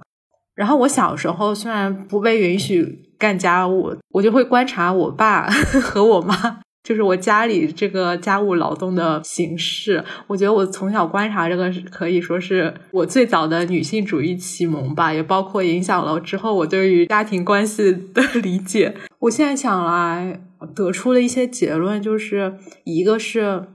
[0.54, 5.50] 然后我小时候虽然不被允许干家务，我就会观察我爸
[5.82, 6.60] 和我妈。
[6.86, 18.94] 就是我家里这个家务劳动的形式，我觉得我从小观察这个可以说是我最早的女性主义启蒙吧，也包括影响了之后我对于家庭关系的理解。
[19.18, 20.40] 我现在想来
[20.76, 23.66] 得出了一些结论，就是一个是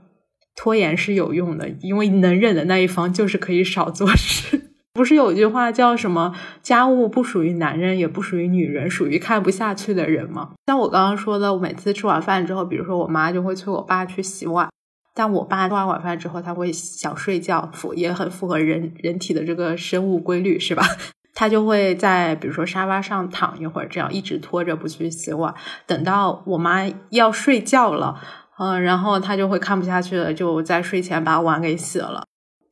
[0.56, 4.71] 拖延是有用的，因为能忍的那一方就是可以少做事。
[4.94, 10.50] 不是有一句话叫什么“家务不属于男人，也不属于女人，属于看不下去的人”吗？
[10.66, 14.68] 像我刚刚说的，我每次吃完饭之后，比如说我妈就会催我爸去洗碗，
[15.14, 20.84] 但我爸吃完晚饭之后，他会想睡觉，符也很符合人人体的这个生物规律，是吧？
[21.34, 25.54] 他就会在比如说沙发上躺一会儿，这样一直拖着不去洗碗，
[25.86, 28.20] 等到我妈要睡觉了，
[28.58, 32.24] 嗯，然后他就会看不下去了，就在睡前把碗给洗了。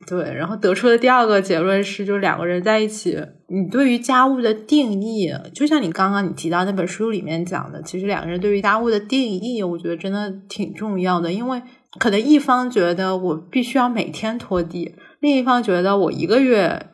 [0.07, 11.61] 对，然后得出的第二个结论是，就是两个人在一起，你对于家务的定义，就像你刚刚你提到那本书里面讲的，其实两个人对于家务的定义，我觉得真的挺重要的，因为
[11.99, 16.87] 可能一方觉得我必须要每天拖地，另一方觉得我一个月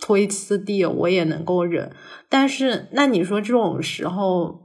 [0.00, 1.90] 拖一次地我也能够忍，
[2.28, 4.61] 但是那你说这种时候，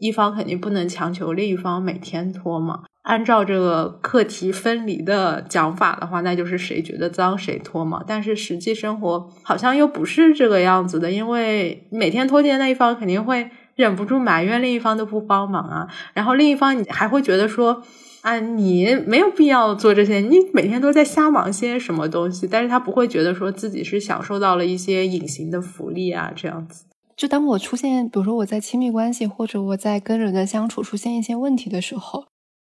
[0.00, 2.82] 一方肯定不能强求另一方每天拖嘛。
[3.02, 8.02] 按照这个课题分离的讲法的话，那就是谁觉得脏谁拖嘛。
[8.06, 15.88] 但是实际生活好像又不是这个样子的，因为每天拖地那一方肯定会忍不住埋怨另一方都不帮忙啊。
[16.12, 17.82] 然后另一方你还会觉得说
[18.20, 22.46] 啊，你没有必要做这些，你每天都在瞎忙些什么东西。
[22.46, 26.84] 但是他不会觉得说自己是享受到了一些隐形的福利啊，这样子。
[27.20, 32.24] 就当我出现，比如说我在亲密关系或者我在跟人的相处出现一些问题的时候。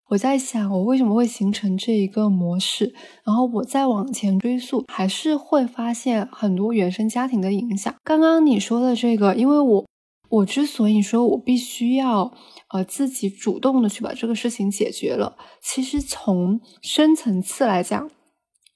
[0.10, 2.94] 我在想，我为什么会形成这一个模式？
[3.24, 7.96] 然后我再往前追溯，还是会发现很多原生家庭的影响。
[8.04, 9.86] 刚刚你说的这个，因为我
[10.30, 12.32] 我之所以说我必须要
[12.70, 18.08] 呃自己主动的去把这个事情解决了，其实从深层次来讲，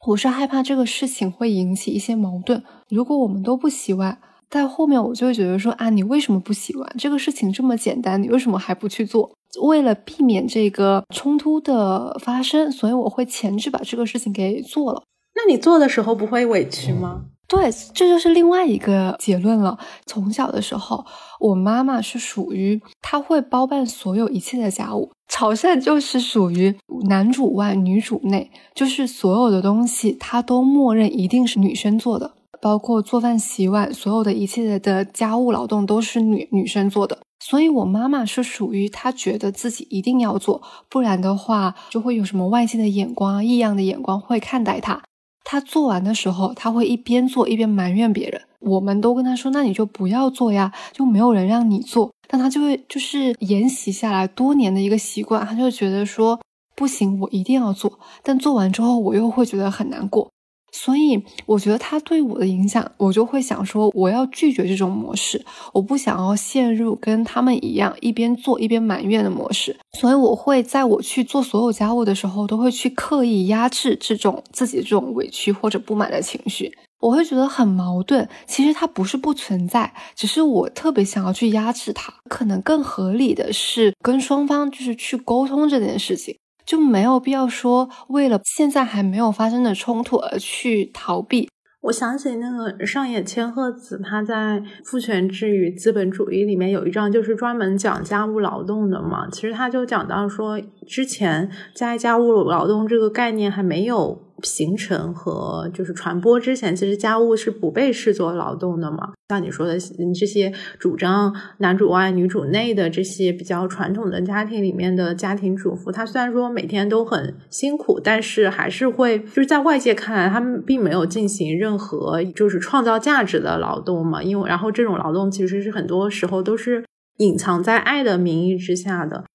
[0.08, 2.64] 我是害怕这个事情会引起一些矛盾。
[2.90, 4.20] 如果我们都不洗碗，
[4.50, 6.96] 在后面我就会觉得说啊，你为什么不洗碗？
[6.98, 9.32] 这个事情这么简单，你为什么还不去做？
[9.62, 15.04] 为了避免这个冲突的发生，所以我会前置把这个事情给做了。
[15.36, 17.26] 那你做的时候不会委屈吗？
[17.48, 19.80] 对，这就是另外一个结论了。
[20.06, 21.06] 从小的时候，
[21.40, 25.12] 我妈妈是属于她会包办所有一切的家务。
[25.30, 26.76] 潮汕就是属于
[27.08, 37.20] 男主外女主内，就是所有的东西她都默认一定是女生做的，包括做饭、洗碗，所有的一切的家务劳动都是女女生做的。
[37.40, 45.04] 所以，我妈妈是属于她觉得自己一定要做，不然的话就会有什么外界的眼光、异样的眼光会看待她。
[45.44, 48.42] 她做完的时候，她会一边做一边埋怨别人。
[48.60, 56.40] 我们都跟她说：“那你就不要做呀，就没有人让你做。”但她就会就是沿袭下来多年的一个习惯，她就觉得说
[56.76, 60.32] ：“不行，我一定要做。”但做完之后，我又会觉得很难过。
[60.80, 69.76] 所以我觉得他对我的影响，我就会想说，我要拒绝这种模式，我不想要陷入跟他们一样一边做一边埋怨的模式。
[69.98, 76.72] 所以我会在我去做所有家务的时候，都会去刻意压制这种自己这种委屈或者不满的情绪。
[77.00, 82.14] 我会觉得很矛盾，其实它不是不存在，只是我特别想要去压制它。
[82.30, 86.38] 可能更合理的是跟双方就是去沟通这件事情。
[86.68, 91.50] 就没有必要说为了现在还没有发生的冲突而去逃避。
[91.82, 99.30] 我想起那个上野千鹤子，他在《父权制与资本主义》里面有一章就是专门讲家务劳动的嘛。
[99.32, 104.27] 其实他就讲到说，之前在家务劳动这个概念还没有。
[104.44, 109.14] 形成和就是传播之前，其实家务是不被视作劳动的嘛。
[109.30, 109.78] 像你说的
[110.18, 124.24] 这些主张男主外女主内的这些比较传统的家庭里面的家庭主妇，她虽然说每天都很辛苦，但是还是会就是在外界看来，他们并没有进行任何就是创造价值的劳动嘛。
[124.24, 126.86] 因为然后这种劳动其实是很多时候都是
[127.18, 129.26] 隐藏在爱的名义之下的。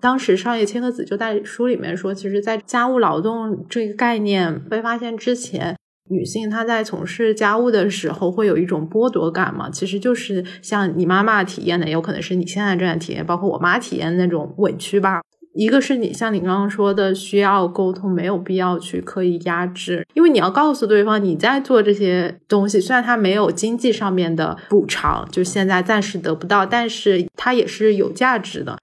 [0.00, 5.76] 当时上野千鹤子就在书里面说，其实，在家务劳动这个概念被发现之前，
[6.10, 9.70] 女性她在从事家务的时候会有一种剥夺感嘛？
[9.70, 15.22] 其实就是像你妈妈体验的，有可能是你现在正在体验，包括我妈体验那种委屈吧。
[15.54, 28.76] 一个是你像你刚刚说的，需要沟通，没有必要去刻意压制，因为你要告诉对方你在做这些东西，虽然它没有经济上面的补偿，就现在暂时得不到，但是它也是有价值的。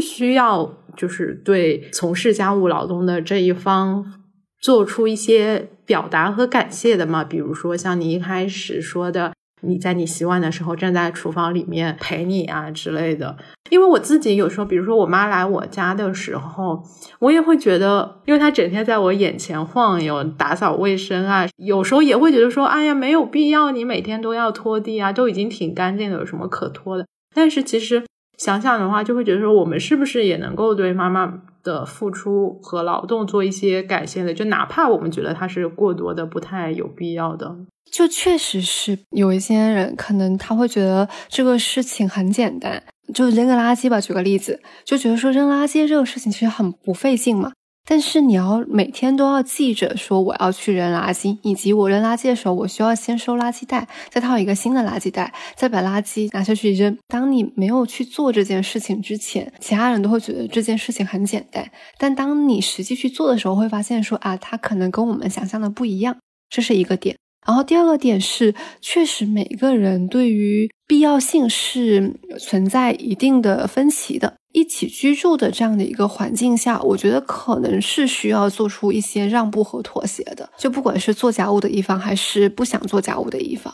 [0.00, 4.04] 需要，就是对从事家务劳动的这一方
[4.60, 7.22] 做出一些表达和感谢的嘛？
[7.24, 9.32] 比如说像你一开始说的，
[9.62, 13.36] 你在你洗碗的时候站在厨房里面陪你啊之类的。
[13.70, 16.82] 因为我自己有时候，比如说我妈来我家的时候，
[17.20, 27.06] 我也会觉得，因为她整天在我眼前晃悠，打扫卫生啊，有时候也会觉得说，哎呀，没有必要，你每天都要拖地啊，都已经挺干净的，有什么可拖的？
[27.34, 28.02] 但是其实。
[28.42, 34.32] 想想的话，就会觉得说，我们是不是也能够对妈妈的付出和劳动做一些感谢的？
[34.32, 37.54] 就哪怕我们觉得它是过多的、不太有必要的，
[37.92, 42.82] 就确实是有一些人可能他会觉得这个事情很简单，
[43.12, 44.00] 就扔个垃圾吧。
[44.00, 47.52] 举个例子，就觉得说扔垃圾这个事情其实很不费劲嘛。
[47.90, 56.96] 但是你要每天都要记着说我要去扔垃圾，以及我扔垃圾的时候，我需要先收垃圾袋，再套一个新的垃圾袋，再把垃圾拿下去扔。
[57.08, 61.68] 当你没有去做这件事情之前，其他人都会觉得这件事情很简单。
[61.98, 66.16] 但当你实际去做的时候，会发现说啊，它可能跟我们想象的不一样。
[66.48, 67.16] 这是一个点。
[67.44, 74.36] 然后第二个点是，确实每个人对于必要性是存在一定的分歧的。
[74.52, 80.50] 一起居住的这样的一个环境下，我觉得可能是需要做出一些让步和妥协的。
[80.56, 83.72] 就不管是做家务的一方，还是不想做家务的一方，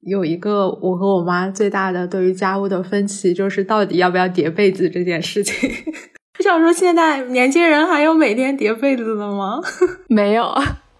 [0.00, 5.68] 有一个我和我妈最大的对于家务的分歧，就是到底要不要叠被子这件事情。
[6.38, 9.60] 我想说，现在年轻人还有每天叠被子的吗？
[10.08, 10.54] 没有，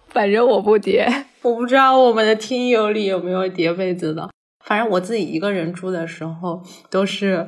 [0.09, 1.25] 反正我不叠。
[1.43, 4.29] 我不知道我们的听友里有没有叠被子的。
[4.65, 7.47] 反正我自己一个人住的时候，都是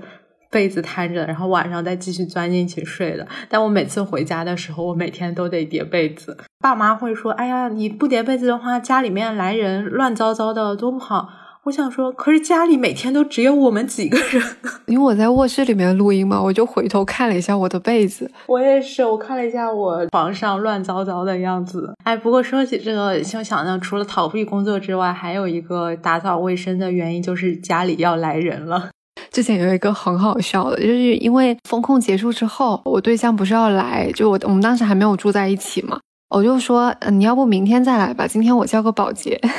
[0.52, 3.28] 被子摊着，然后晚上再继续钻进去睡的。
[3.50, 6.38] 但我每次回家的时候，我每天都得叠被子。
[6.60, 11.30] 爸妈会说：“哎呀，你不叠被子的话，家里面来人乱糟糟的，多不好。”
[11.64, 14.42] 我想说，可是家里每天都只有我们几个人。
[14.88, 18.32] 因为我在卧室里面录音嘛，我就回头看了一下我的被子。
[18.48, 21.94] 我也是，我看了一下我床上乱糟糟的样子。
[22.06, 28.90] 哎，不过说起这个，就想到除了逃避工作之外，还有一个打扫卫生的原因，就是家里要来人了。
[29.32, 36.00] 之前有一个很好笑的，就是因为风控结束之后，我对象不是要来，就我我们当时还没有住在一起嘛，
[36.30, 39.40] 我就说，你要不明天再来吧，今天我叫个保洁。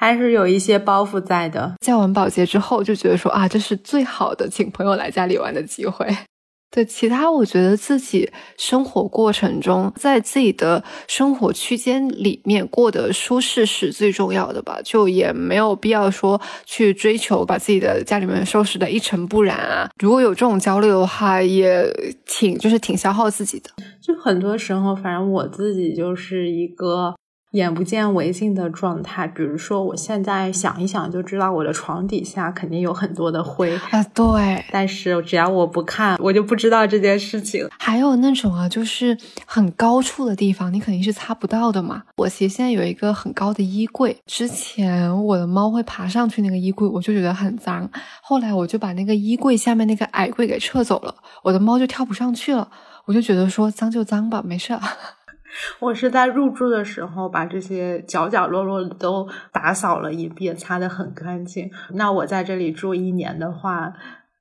[0.00, 1.74] 还是有一些包袱在的。
[1.84, 6.06] 叫完保洁之后，就觉得说啊，这是最好的请朋友来家里玩的机会。
[6.70, 14.78] 对，其他我觉得自己生活过程中，在自己的生活区间里面过得舒适是最重要的吧。
[14.84, 19.88] 就也没有必要说去追求把自己的家里面收拾的一尘不染啊。
[19.98, 21.90] 如果有这种焦虑的话，也
[22.26, 23.70] 挺就是挺消耗自己的。
[24.02, 27.14] 就很多时候，反正我自己就是一个。
[27.52, 34.02] 眼不见为净的状态，比如说，我现在想一想就知道我的床底下肯定有很多的灰啊。
[34.14, 37.66] 对，但是只要我不看，我就不知道这件事情。
[37.78, 42.02] 还有那种啊，就是很高处的地方，你肯定是擦不到的嘛。
[42.16, 47.88] 我其实现在有一个很高的衣柜，之前我的猫会爬上去那个衣柜，我就觉得很脏。
[48.20, 52.68] 后来我就把那个衣柜下面那个矮柜给撤走了，我的猫就跳不上去了。
[53.06, 54.78] 我就觉得说脏就脏吧，没事。
[55.80, 61.70] 我是在入住的时候把这些角角落落都打扫了一遍，擦得很干净。
[61.94, 63.94] 那我在这里住一年的话。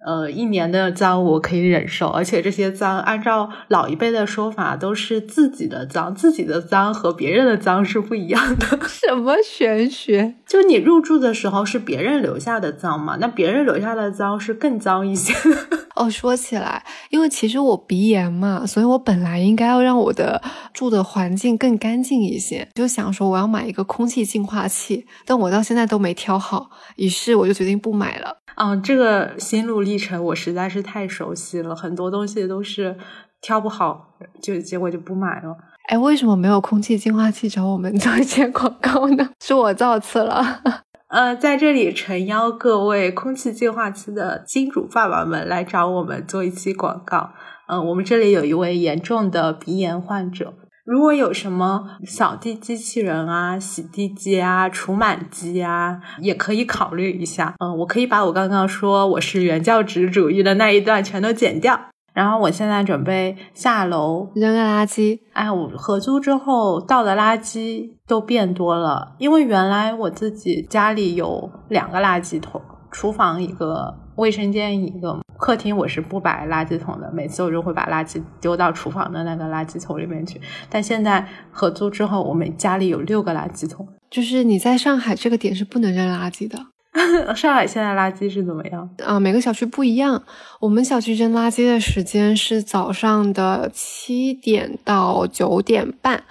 [0.06, 8.80] 呃，一年的脏我可以忍受，而且这些脏按照老一辈的说法都是自己的脏，自己的脏和别人的脏是不一样的。
[8.88, 10.36] 什么玄学？
[10.46, 13.18] 就你入住的时候是别人留下的脏嘛？
[13.20, 15.34] 那别人留下的脏是更脏一些。
[15.96, 20.40] 哦，说起来，因为其实我鼻炎嘛，所以我本来应该要让我的
[20.72, 28.38] 住的环境更干净一些，就想说我要买一个空气净化器，但我到现在都没挑好，于是我就决定不买了。
[28.60, 32.98] 嗯，这个心路历程我实在是太熟悉了，很多东西都是
[33.40, 35.56] 挑不好，就结果就不买了。
[35.90, 39.30] 哎，为什么没有空气净化器找我们做一些广告呢？
[39.40, 40.62] 是我造次了。
[41.10, 47.30] 呃，在这里诚邀各位空气净化器的金主爸爸们来找我们做一期广告。
[47.68, 50.54] 嗯，我们这里有一位严重的鼻炎患者。
[50.88, 57.54] 如果有什么扫地机器人啊、洗地机啊、除螨机啊，也可以考虑一下。
[57.60, 61.78] 嗯，我可以把我刚刚说我是原教旨主义的那一段全都剪掉。
[62.14, 65.20] 然后我现在准备下楼扔个垃圾。
[65.34, 75.18] 哎，我合租之后倒的垃圾都变多了，因为原来我自己家里有两个垃圾桶，厨房一个，卫生间一个。
[75.40, 80.42] 客厅我是不摆垃圾桶的，每次我就会把垃圾丢到厨房的那个垃圾桶里面去。
[80.68, 83.88] 但现在合租之后，我们家里有六个垃圾桶。
[84.10, 86.58] 就是你在上海这个点是不能扔垃圾的。
[87.36, 88.90] 上海现在垃圾是怎么样？
[89.06, 90.24] 啊，每个小区不一样。
[90.60, 96.24] 我们小区扔垃圾的时间是早上的七点到九点半。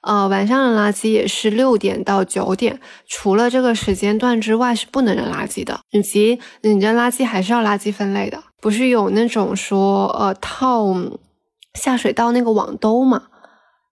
[0.00, 5.80] 呃，晚上的垃圾也是六点到九点，除了这个时间段之外是不能扔垃圾的。
[5.90, 10.86] 以及你扔垃圾还是要垃圾分类的，不是有那种说呃套
[11.74, 13.24] 下水道那个网兜嘛？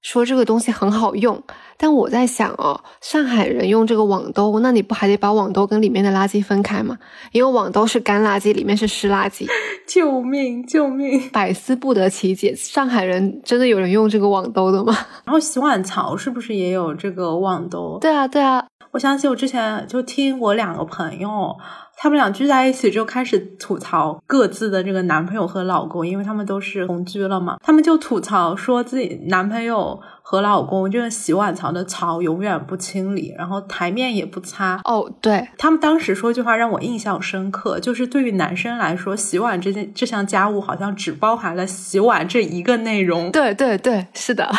[0.07, 1.43] 说这个东西很好用，
[1.77, 6.97] 但我在想哦，上海人用这个网兜，那你不还得把网兜跟里面的垃圾分开吗？
[7.33, 9.49] 因为网兜是干垃圾，里面是湿垃圾。
[9.85, 10.65] 救命！
[10.65, 11.29] 救命！
[11.31, 14.97] 百思不得其解，上海人真的有人用这个网兜的吗？
[15.27, 17.99] 然后洗碗槽是不是也有这个网兜？
[18.01, 18.65] 对啊，对啊。
[18.93, 21.57] 我想起我之前就听我两个朋友。
[21.99, 27.57] 他们俩聚在一起就开始吐槽各自的这个男朋友和老公，因为他们都是同居了嘛。
[27.63, 34.81] 他们就吐槽说自己男朋友和老公这个洗碗槽的槽永远不清理，然后台面也不擦。
[34.85, 43.33] 哦，对他们当时说句话让我印象深刻，就是对于男生来说，洗碗这件这项家务好像只包含了洗碗这一个内容。
[43.33, 44.53] 对对对，是的。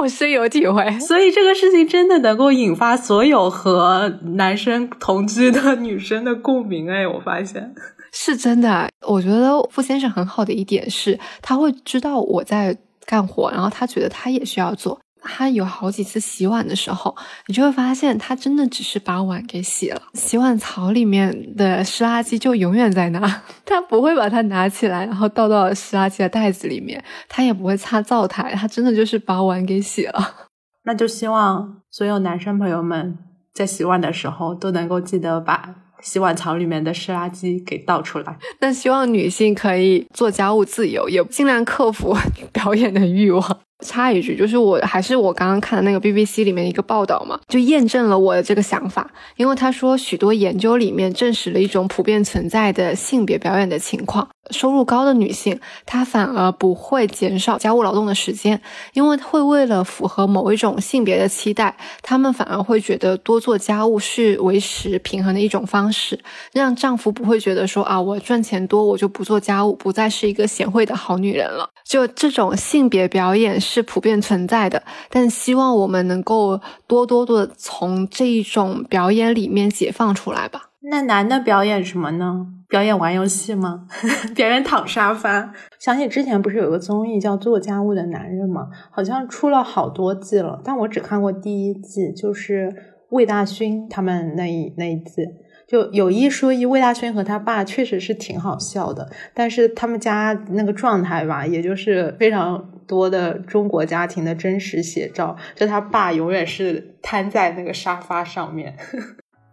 [0.00, 0.90] 我深有体会。
[0.98, 7.74] 所以这个事情真的能够引发所有和男生同居的女生的共鸣哎，我发现
[8.12, 8.88] 是真的。
[9.06, 12.76] 我觉得傅先生很好的一点是，他会知道我在
[13.06, 14.98] 干活，然后他觉得他也需要做。
[15.22, 17.14] 他有好几次洗碗的时候，
[17.46, 30.34] 你就会发现他真的只是把碗给洗了，洗碗槽里面的湿垃圾就永远在那， 他不会把它拿起来，然后倒到湿垃圾的袋子里面，他也不会擦灶台，他真的就是把碗给洗了。
[30.84, 33.18] 那就希望所有男生朋友们
[33.52, 38.38] 在洗碗的时候都能够记得把洗碗槽里面的湿垃圾给倒出来。
[38.60, 42.16] 那希望女性可以做家务自由，也尽量克服
[42.52, 43.60] 表演的欲望。
[43.80, 49.10] 插一句，就是我还是我刚刚看的那个 BBC 里面一个报道嘛，就验证了我的这个想法。
[49.36, 58.60] 因为他说，许多研究里面证实了一种普遍存在的性别表演的情况：收入高的女性，她反而不会减少家务劳动的时间，
[58.94, 66.18] 因为会为了符合某一种性别的期待，她们反而会觉得多做家务是维持平衡的一种方式，
[66.52, 71.68] 让丈夫不会觉得说啊，我赚钱多，我就不做家务，不再是一个贤惠的好女人了。
[71.84, 73.50] 就这种性别表演。
[73.60, 80.69] 是普遍存在的，但希望我们能够多多的从这一种表演里面解放出来吧。
[80.82, 82.46] 那男的表演什么呢？
[82.68, 83.86] 表演玩游戏吗？
[84.34, 85.52] 表演躺沙发？
[85.78, 88.68] 想起之前不是有个综艺叫《做家务的男人》吗？
[88.90, 92.72] 好像出了好多季了，但我只看过第一季，就是
[93.10, 95.26] 魏大勋他们那一那一季。
[95.68, 105.36] 就有一说一，魏大勋和他爸确实是挺好笑的，但是他们家那个状态吧，也就是非常多的中国家庭的真实写照。
[105.54, 108.74] 就他爸永远是瘫在那个沙发上面。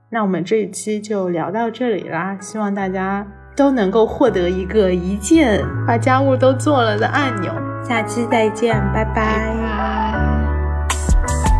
[0.09, 3.27] 那我们这一期就聊到这里啦，希望大家
[3.57, 7.53] 都能够获得一个一键把家务都做了的按钮。
[7.85, 9.53] 下期再见，拜拜。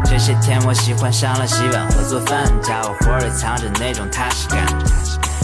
[0.06, 4.66] 这些天我喜欢上了洗碗和做饭，家务活里藏着那种踏实感。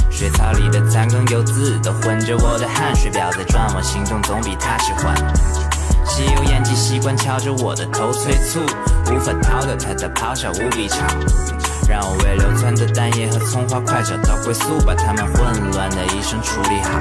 [0.10, 5.14] 水槽里的残羹油渍都混着我的汗水，表在转，我心中总比他迟缓。
[6.06, 8.62] 吸油烟机习惯敲着我的头催促，
[9.12, 11.06] 无法逃掉它的咆哮无比吵。
[11.88, 17.00] 让我为流窜的蛋液和葱花快找到归宿，把它们混乱的一生处理好。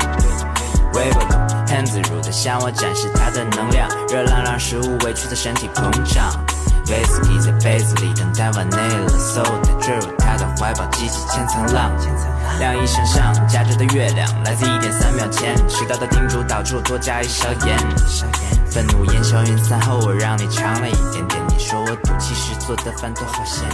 [0.95, 1.29] 微波炉
[1.67, 6.33] 很自如地向我展示它的能量，热浪让食物委屈的身体膨胀。
[6.89, 11.91] 威士忌在杯子里等待完内了，soda 坠入他的怀抱，激起千层浪。
[12.59, 15.57] 晾衣绳上夹着的月亮，来自一点三秒前。
[15.69, 17.79] 迟到的叮嘱导致我多加一勺盐。
[18.67, 21.41] 愤怒烟消云散后，我让你尝了一点点。
[21.49, 23.65] 你说我赌气时做的饭都好咸。